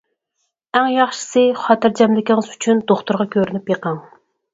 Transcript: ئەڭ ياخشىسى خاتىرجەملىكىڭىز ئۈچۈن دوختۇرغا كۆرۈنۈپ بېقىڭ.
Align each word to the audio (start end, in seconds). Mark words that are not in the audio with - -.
ئەڭ 0.77 0.87
ياخشىسى 0.93 1.43
خاتىرجەملىكىڭىز 1.63 2.49
ئۈچۈن 2.55 2.81
دوختۇرغا 2.93 3.29
كۆرۈنۈپ 3.37 3.69
بېقىڭ. 3.69 4.01